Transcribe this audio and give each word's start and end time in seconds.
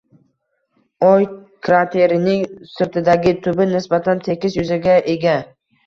Oy 1.09 1.27
kraterining 1.67 2.43
sirtidagi 2.73 3.37
tubi 3.45 3.71
nisbatan 3.77 4.27
tekis 4.31 4.61
yuzaga 4.63 5.03
ega 5.19 5.43